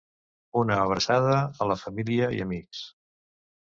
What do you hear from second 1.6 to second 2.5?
a la família i